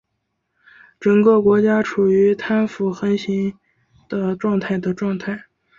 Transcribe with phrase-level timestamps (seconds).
[0.99, 3.53] 整个国家处于贪腐横行
[4.09, 5.45] 的状态的状态。